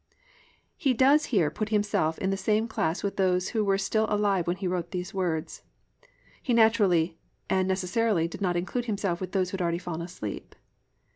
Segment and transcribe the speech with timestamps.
[0.41, 4.07] "+ He does here put himself in the same class with those who were still
[4.09, 5.61] alive when he wrote the words.
[6.41, 7.19] He naturally
[7.51, 10.55] and necessarily did not include himself with those who had already fallen asleep.